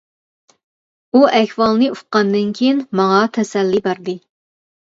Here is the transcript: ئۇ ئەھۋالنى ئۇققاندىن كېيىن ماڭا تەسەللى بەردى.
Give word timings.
ئۇ 1.11 1.21
ئەھۋالنى 1.39 1.89
ئۇققاندىن 1.97 2.57
كېيىن 2.61 2.81
ماڭا 3.01 3.21
تەسەللى 3.37 3.83
بەردى. 3.91 4.19